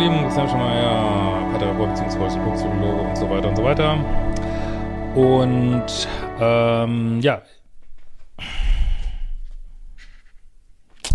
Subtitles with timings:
[0.00, 2.54] Lieben, Christian Schemeier, Paartherapeut bzw.
[2.54, 3.92] Psychologe und so weiter und so weiter.
[5.14, 6.08] Und
[6.40, 7.42] ähm, ja.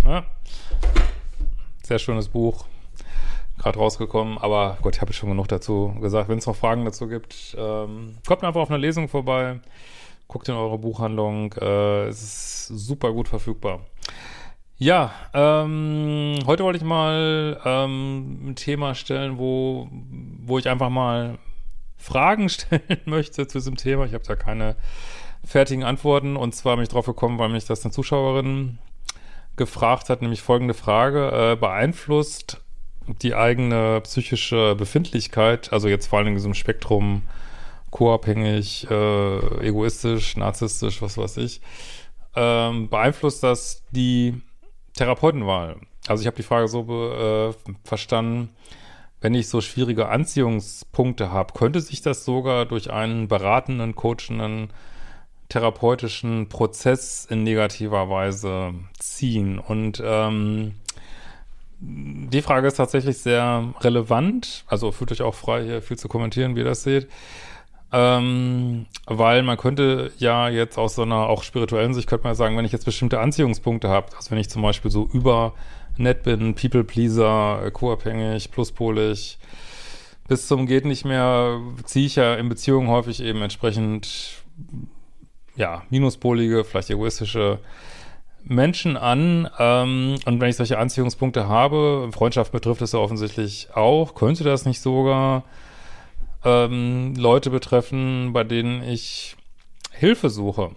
[0.06, 0.24] ja.
[1.82, 2.66] Sehr schönes Buch.
[3.58, 6.30] Gerade rausgekommen, aber Gott, ich habe schon genug dazu gesagt.
[6.30, 9.62] Wenn es noch Fragen dazu gibt, ähm, kommt einfach auf eine Lesung vorbei.
[10.28, 11.54] Guckt in eure Buchhandlung.
[11.54, 13.80] Äh, es ist super gut verfügbar.
[14.78, 21.38] Ja, ähm, heute wollte ich mal ähm, ein Thema stellen, wo, wo ich einfach mal
[21.98, 24.06] Fragen stellen möchte zu diesem Thema.
[24.06, 24.76] Ich habe da keine
[25.46, 28.80] fertigen Antworten und zwar bin ich drauf gekommen, weil mich das eine Zuschauerin
[29.56, 32.62] gefragt hat, nämlich folgende Frage, äh, beeinflusst
[33.22, 37.22] die eigene psychische Befindlichkeit, also jetzt vor allem in diesem Spektrum
[37.92, 41.62] co-abhängig, äh, egoistisch, narzisstisch, was weiß ich,
[42.36, 44.42] ähm, beeinflusst das die
[44.96, 45.78] Therapeutenwahl.
[46.08, 48.50] Also ich habe die Frage so äh, verstanden,
[49.22, 54.72] wenn ich so schwierige Anziehungspunkte habe, könnte sich das sogar durch einen beratenden, coachenden,
[55.50, 59.60] therapeutischen Prozess in negativer Weise ziehen.
[59.60, 60.76] Und ähm,
[61.80, 64.64] die Frage ist tatsächlich sehr relevant.
[64.68, 67.08] Also fühlt euch auch frei, hier viel zu kommentieren, wie ihr das seht.
[67.92, 72.58] Ähm, weil man könnte ja jetzt aus so einer auch spirituellen Sicht könnte man sagen,
[72.58, 75.54] wenn ich jetzt bestimmte Anziehungspunkte habe, also wenn ich zum Beispiel so über
[75.98, 79.38] nett bin, People-Pleaser, co-abhängig, pluspolig,
[80.28, 84.44] bis zum geht nicht mehr, ziehe ich ja in Beziehungen häufig eben entsprechend,
[85.56, 87.60] ja, minuspolige, vielleicht egoistische
[88.44, 89.50] Menschen an.
[89.60, 94.66] Ähm, und wenn ich solche Anziehungspunkte habe, Freundschaft betrifft es ja offensichtlich auch, könnte das
[94.66, 95.44] nicht sogar
[96.46, 99.36] ähm, Leute betreffen, bei denen ich
[99.92, 100.72] Hilfe suche.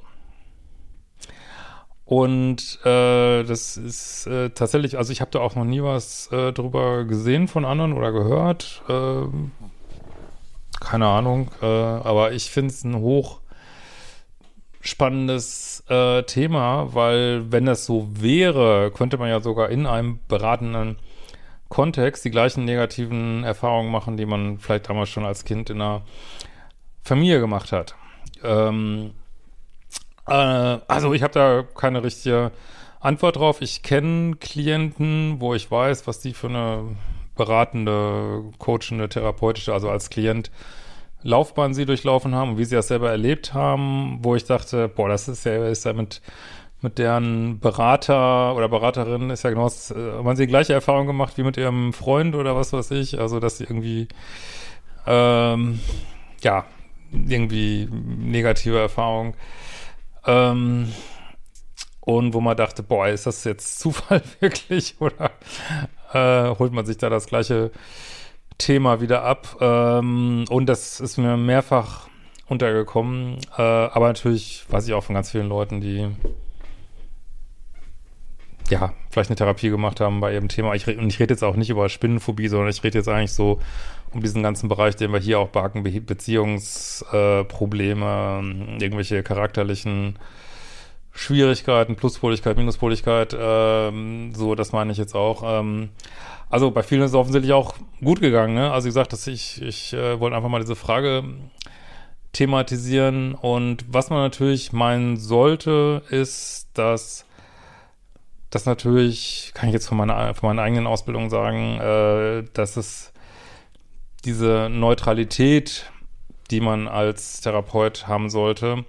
[2.05, 6.55] Und äh, das ist äh, tatsächlich, also ich habe da auch noch nie was äh,
[6.55, 8.83] drüber gesehen von anderen oder gehört.
[8.89, 9.27] Äh,
[10.81, 13.41] keine Ahnung, äh, aber ich finde es ein hoch
[14.81, 20.97] spannendes äh, Thema, weil wenn das so wäre, könnte man ja sogar in einem beratenden
[21.69, 26.03] Kontext die gleichen negativen Erfahrungen machen, die man vielleicht damals schon als Kind in einer
[27.03, 27.95] Familie gemacht hat.
[28.43, 29.13] Ähm,
[30.27, 32.53] äh, also ich habe da keine richtige
[33.01, 33.61] Antwort drauf.
[33.61, 36.97] Ich kenne Klienten, wo ich weiß, was die für eine
[37.37, 40.51] beratende, coachende, therapeutische, also als Klient
[41.23, 45.09] Laufbahn sie durchlaufen haben und wie sie das selber erlebt haben, wo ich dachte, boah,
[45.09, 45.93] das ist ja, ist ja
[46.81, 51.07] mit deren Berater oder Beraterin ist ja genau, das, äh, haben sie die gleiche Erfahrung
[51.07, 54.09] gemacht wie mit ihrem Freund oder was weiß ich, also dass sie irgendwie,
[55.07, 55.81] ähm,
[56.43, 56.65] ja,
[57.11, 59.35] irgendwie negative Erfahrung,
[60.27, 60.93] ähm,
[62.01, 64.97] und wo man dachte, boah, ist das jetzt Zufall wirklich?
[65.01, 65.31] Oder
[66.13, 67.71] äh, holt man sich da das gleiche
[68.57, 69.57] Thema wieder ab?
[69.61, 72.09] Ähm, und das ist mir mehrfach
[72.47, 76.09] untergekommen, äh, aber natürlich weiß ich auch von ganz vielen Leuten, die
[78.71, 80.75] ja, vielleicht eine Therapie gemacht haben bei ihrem Thema.
[80.75, 83.61] Ich, und ich rede jetzt auch nicht über Spinnenphobie, sondern ich rede jetzt eigentlich so
[84.13, 90.19] um diesen ganzen Bereich, den wir hier auch behaken, Be Beziehungsprobleme, äh, irgendwelche charakterlichen
[91.13, 95.43] Schwierigkeiten, Pluspoligkeit, Minuspoligkeit, ähm, so, das meine ich jetzt auch.
[95.45, 95.91] Ähm,
[96.49, 98.73] also bei vielen ist es offensichtlich auch gut gegangen, ne?
[98.73, 101.25] Also wie gesagt, dass ich, ich äh, wollte einfach mal diese Frage
[102.33, 107.25] thematisieren und was man natürlich meinen sollte, ist, dass
[108.51, 113.13] das natürlich, kann ich jetzt von meiner, von meiner eigenen Ausbildung sagen, äh, dass es
[114.25, 115.91] diese Neutralität,
[116.51, 118.85] die man als Therapeut haben sollte,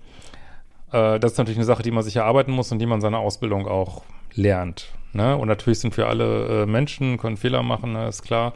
[0.91, 3.01] äh, das ist natürlich eine Sache, die man sich erarbeiten muss und die man in
[3.01, 4.03] seiner Ausbildung auch
[4.33, 4.93] lernt.
[5.11, 5.35] Ne?
[5.35, 8.07] Und natürlich sind wir alle äh, Menschen, können Fehler machen, ne?
[8.07, 8.53] ist klar.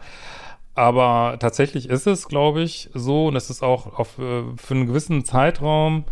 [0.75, 4.88] Aber tatsächlich ist es, glaube ich, so, und es ist auch auf, äh, für einen
[4.88, 6.06] gewissen Zeitraum,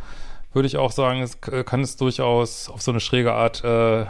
[0.54, 4.06] würde ich auch sagen, es kann es durchaus auf so eine schräge Art äh,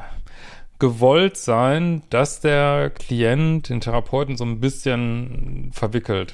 [0.81, 6.33] gewollt sein, dass der Klient den Therapeuten so ein bisschen verwickelt.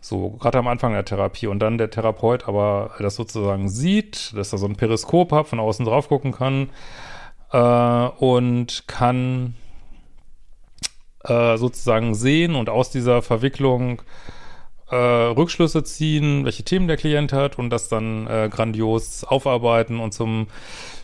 [0.00, 4.52] So, gerade am Anfang der Therapie und dann der Therapeut aber das sozusagen sieht, dass
[4.52, 6.70] er so ein Periskop hat, von außen drauf gucken kann
[7.52, 9.54] äh, und kann
[11.24, 14.00] äh, sozusagen sehen und aus dieser Verwicklung
[14.90, 20.12] äh, Rückschlüsse ziehen, welche Themen der Klient hat und das dann äh, grandios aufarbeiten und
[20.12, 20.46] zum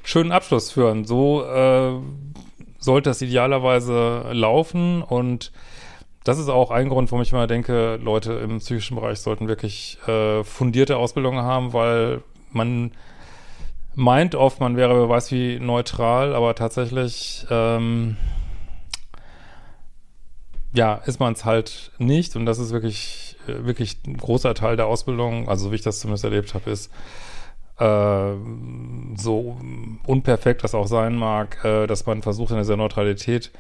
[0.03, 1.05] schönen Abschluss führen.
[1.05, 1.93] So äh,
[2.79, 5.53] sollte es idealerweise laufen und
[6.25, 9.99] das ist auch ein Grund, warum ich immer denke, Leute im psychischen Bereich sollten wirklich
[10.07, 12.93] äh, fundierte Ausbildungen haben, weil man
[13.95, 18.17] meint oft, man wäre, wer weiß wie, neutral, aber tatsächlich ähm,
[20.75, 24.87] ja, ist man es halt nicht und das ist wirklich, wirklich ein großer Teil der
[24.87, 26.91] Ausbildung, also wie ich das zumindest erlebt habe, ist,
[27.79, 28.33] äh,
[29.17, 29.59] so
[30.07, 33.51] unperfekt das auch sein mag, äh, dass man versucht, in dieser Neutralität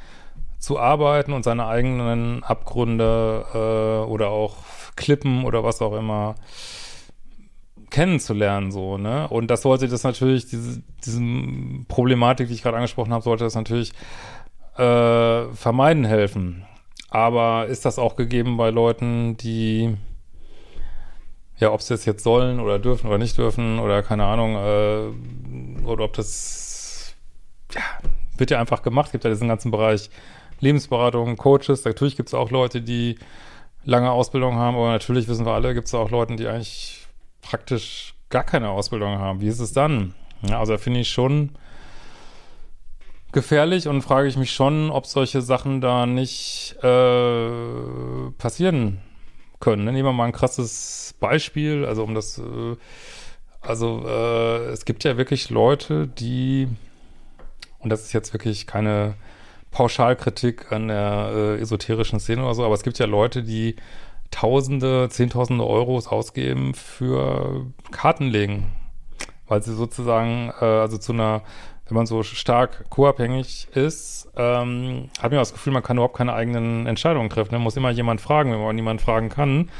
[0.59, 4.57] zu arbeiten und seine eigenen Abgründe äh, oder auch
[4.97, 6.37] Klippen oder was auch immer
[7.91, 9.29] kennenzulernen, so, ne?
[9.29, 11.21] Und das sollte das natürlich, diese, diese
[11.87, 13.93] Problematik, die ich gerade angesprochen habe, sollte das natürlich
[14.77, 16.65] äh, vermeiden helfen.
[17.15, 19.97] Aber ist das auch gegeben bei Leuten, die
[21.59, 25.85] ja, ob sie es jetzt sollen oder dürfen oder nicht dürfen oder keine Ahnung, äh,
[25.87, 27.15] oder ob das,
[27.73, 27.83] ja,
[28.37, 29.07] wird ja einfach gemacht.
[29.07, 30.11] Es gibt ja diesen ganzen Bereich
[30.59, 31.85] Lebensberatung, Coaches.
[31.85, 33.17] Natürlich gibt es auch Leute, die
[33.85, 37.07] lange Ausbildung haben, aber natürlich wissen wir alle, gibt es auch Leute, die eigentlich
[37.43, 39.41] praktisch gar keine Ausbildung haben.
[39.41, 40.15] Wie ist es dann?
[40.43, 41.51] Ja, also da finde ich schon
[43.35, 49.01] gefährlich und frage ich mich schon, ob solche Sachen da nicht äh, passieren
[49.61, 49.85] können.
[49.85, 49.93] Ne?
[49.93, 52.77] Nehmen wir mal ein krasses Beispiel, also um das, äh,
[53.61, 56.69] also äh, es gibt ja wirklich Leute, die,
[57.81, 59.15] und das ist jetzt wirklich keine
[59.71, 63.77] Pauschalkritik an der äh, esoterischen Szene oder so, aber es gibt ja Leute, die
[64.31, 68.67] Tausende, Zehntausende Euros ausgeben für Kartenlegen,
[69.47, 71.43] weil sie sozusagen, äh, also zu einer
[71.87, 76.33] wenn man so stark co-abhängig ist, ähm, hat man das Gefühl, man kann überhaupt keine
[76.33, 77.53] eigenen Entscheidungen treffen.
[77.53, 78.53] Man muss immer jemand fragen.
[78.53, 79.71] Wenn man niemanden fragen kann,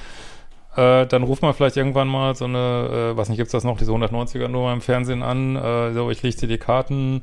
[0.77, 3.79] äh, dann ruft man vielleicht irgendwann mal so eine, äh, was nicht, gibt's das noch,
[3.79, 7.23] diese 190er-Nummer im Fernsehen an, äh, so, ich lege dir die Karten,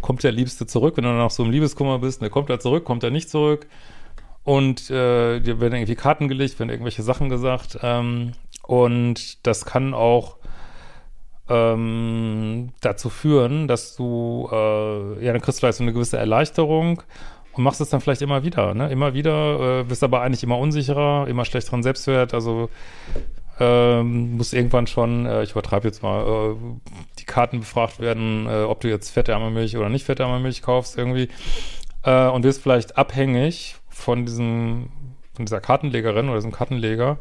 [0.00, 2.84] kommt der Liebste zurück, wenn du noch so im Liebeskummer bist, ne, kommt er zurück,
[2.84, 3.66] kommt er nicht zurück
[4.44, 9.92] und äh, dir werden irgendwie Karten gelegt, werden irgendwelche Sachen gesagt ähm, und das kann
[9.92, 10.36] auch
[11.48, 17.02] ähm, dazu führen, dass du, äh, ja, dann kriegst du vielleicht so eine gewisse Erleichterung
[17.52, 18.90] und machst es dann vielleicht immer wieder, ne?
[18.90, 22.68] Immer wieder, äh, bist aber eigentlich immer unsicherer, immer schlechteren Selbstwert, also
[23.58, 26.56] ähm, muss irgendwann schon, äh, ich übertreibe jetzt mal, äh,
[27.18, 30.98] die Karten befragt werden, äh, ob du jetzt fette Milch oder nicht fette Milch kaufst
[30.98, 31.28] irgendwie
[32.02, 34.90] äh, und wirst vielleicht abhängig von diesem,
[35.34, 37.18] von dieser Kartenlegerin oder diesem Kartenleger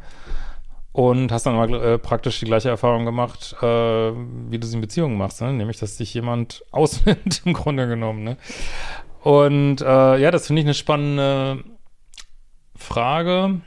[0.96, 4.80] und hast dann mal äh, praktisch die gleiche Erfahrung gemacht, äh, wie du es in
[4.80, 5.52] Beziehungen machst, ne?
[5.52, 8.24] nämlich, dass dich jemand ausnimmt, im Grunde genommen.
[8.24, 8.38] Ne?
[9.22, 11.66] Und äh, ja, das finde ich eine spannende
[12.78, 13.60] Frage.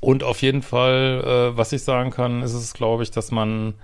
[0.00, 3.74] Und auf jeden Fall, äh, was ich sagen kann, ist es, glaube ich, dass man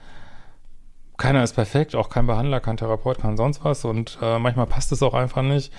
[1.16, 3.84] keiner ist perfekt, auch kein Behandler, kein Therapeut, kein sonst was.
[3.84, 5.72] Und äh, manchmal passt es auch einfach nicht.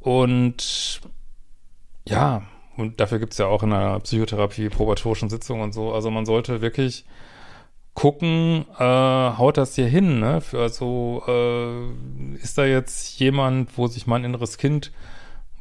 [0.00, 1.00] Und
[2.08, 2.42] ja,
[2.76, 5.92] und dafür gibt's ja auch in einer Psychotherapie probatorischen Sitzungen und so.
[5.92, 7.04] Also man sollte wirklich
[7.94, 10.40] gucken, äh, haut das hier hin, ne?
[10.40, 14.92] Für, also äh, ist da jetzt jemand, wo sich mein inneres Kind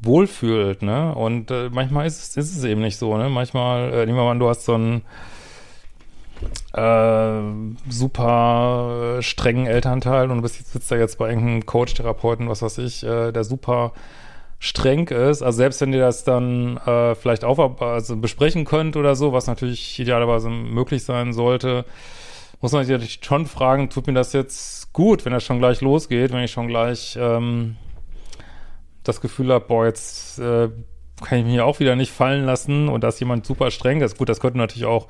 [0.01, 1.15] wohlfühlt, ne?
[1.15, 3.29] Und äh, manchmal ist es, ist es eben nicht so, ne?
[3.29, 5.01] Manchmal, äh, nehmen wir mal an, du hast so einen
[6.73, 12.61] äh, super strengen Elternteil und du bist, sitzt da jetzt bei irgendeinem Coach, Therapeuten, was
[12.61, 13.93] weiß ich, äh, der super
[14.59, 19.15] streng ist, also selbst wenn ihr das dann äh, vielleicht auch also besprechen könnt oder
[19.15, 21.85] so, was natürlich idealerweise möglich sein sollte,
[22.61, 25.81] muss man sich natürlich schon fragen, tut mir das jetzt gut, wenn das schon gleich
[25.81, 27.75] losgeht, wenn ich schon gleich ähm,
[29.03, 30.69] das Gefühl habe, boah, jetzt äh,
[31.23, 34.17] kann ich mich auch wieder nicht fallen lassen und dass jemand super streng ist.
[34.17, 35.07] Gut, das könnte natürlich auch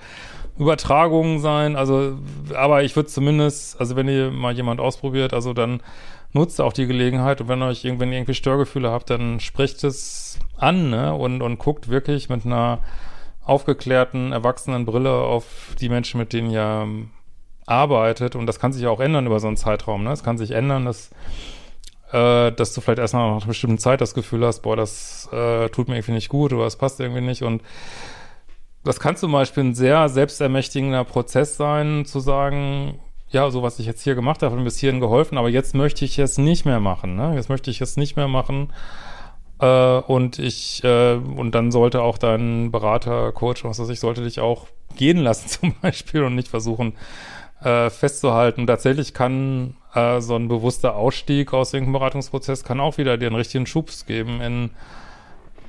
[0.58, 2.18] Übertragungen sein, also,
[2.54, 5.82] aber ich würde zumindest, also wenn ihr mal jemand ausprobiert, also dann
[6.36, 10.38] nutzt auch die Gelegenheit und wenn ihr euch irgendwann irgendwie Störgefühle habt, dann sprecht es
[10.58, 12.80] an, ne, und, und guckt wirklich mit einer
[13.44, 16.88] aufgeklärten, erwachsenen Brille auf die Menschen, mit denen ihr
[17.66, 18.36] arbeitet.
[18.36, 20.86] Und das kann sich auch ändern über so einen Zeitraum, ne, es kann sich ändern,
[20.86, 21.10] dass
[22.12, 25.70] äh, dass du vielleicht erstmal nach einer bestimmten Zeit das Gefühl hast, boah, das äh,
[25.70, 27.44] tut mir irgendwie nicht gut oder es passt irgendwie nicht.
[27.44, 27.64] Und
[28.84, 33.86] das kann zum Beispiel ein sehr selbstermächtigender Prozess sein, zu sagen, ja, so was ich
[33.86, 37.16] jetzt hier gemacht habe, bis hierhin geholfen, aber jetzt möchte ich es nicht mehr machen.
[37.16, 37.34] Ne?
[37.36, 38.72] Jetzt möchte ich es nicht mehr machen.
[39.60, 44.24] Äh, und ich, äh, und dann sollte auch dein Berater, Coach, was weiß ich, sollte
[44.24, 46.94] dich auch gehen lassen zum Beispiel und nicht versuchen
[47.62, 48.68] äh, festzuhalten.
[48.68, 53.36] Tatsächlich kann äh, so ein bewusster Ausstieg aus irgendeinem Beratungsprozess kann auch wieder dir einen
[53.36, 54.70] richtigen Schubs geben in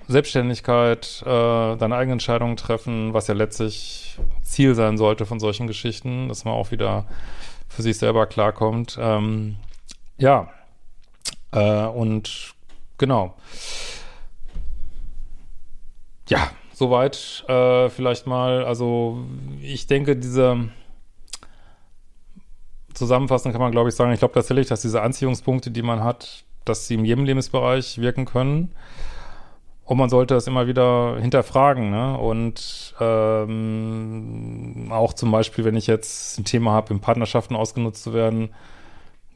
[0.09, 4.19] Selbstständigkeit, äh, deine eigenen Entscheidungen treffen, was ja letztlich
[4.57, 7.05] Ziel sein sollte von solchen Geschichten, dass man auch wieder
[7.69, 8.97] für sich selber klarkommt.
[8.99, 9.57] Ähm,
[10.17, 10.49] ja,
[11.53, 12.55] äh, und
[12.97, 13.35] genau.
[16.29, 18.65] Ja, soweit äh, vielleicht mal.
[18.65, 19.27] Also
[19.61, 20.71] ich denke, diese
[22.95, 26.45] zusammenfassend kann man, glaube ich, sagen, ich glaube tatsächlich, dass diese Anziehungspunkte, die man hat,
[26.65, 28.73] dass sie in jedem Lebensbereich wirken können.
[29.87, 32.19] Und man sollte das immer wieder hinterfragen, ne?
[32.19, 38.13] Und ähm, auch zum Beispiel, wenn ich jetzt ein Thema habe, in Partnerschaften ausgenutzt zu
[38.13, 38.51] werden,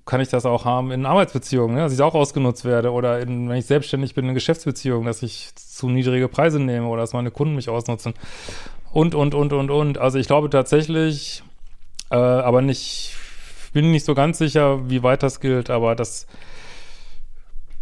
[0.06, 1.82] kann ich das auch haben in Arbeitsbeziehungen, ne?
[1.82, 5.54] dass ich auch ausgenutzt werde oder in, wenn ich selbstständig bin in Geschäftsbeziehungen, dass ich
[5.54, 8.14] zu niedrige Preise nehme oder dass meine Kunden mich ausnutzen
[8.92, 9.98] und, und, und, und, und.
[9.98, 11.44] Also ich glaube tatsächlich,
[12.10, 13.14] äh, aber nicht,
[13.72, 16.26] bin nicht so ganz sicher, wie weit das gilt, aber das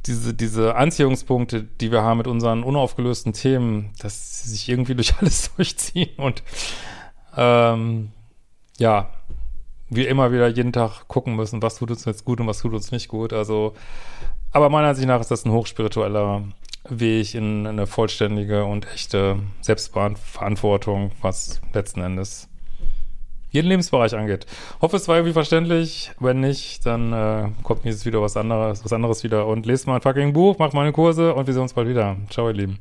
[0.09, 5.17] diese, diese Anziehungspunkte, die wir haben mit unseren unaufgelösten Themen, dass sie sich irgendwie durch
[5.19, 6.43] alles durchziehen und
[7.37, 8.11] ähm,
[8.79, 9.11] ja,
[9.91, 12.75] wir immer wieder jeden Tag gucken müssen, was tut uns jetzt gut und was tut
[12.75, 13.33] uns nicht gut.
[13.33, 13.75] Also,
[14.51, 16.43] aber meiner Ansicht nach ist das ein hochspiritueller
[16.89, 22.48] Weg in eine vollständige und echte Selbstverantwortung, was letzten Endes
[23.51, 24.47] jeden Lebensbereich angeht.
[24.81, 26.11] Hoffe, es war irgendwie verständlich.
[26.21, 29.97] Wenn nicht, dann äh, kommt nächstes wieder was anderes, was anderes wieder und lest mal
[29.97, 32.17] ein fucking Buch, macht mal eine Kurse und wir sehen uns bald wieder.
[32.31, 32.79] Ciao, ihr Lieben.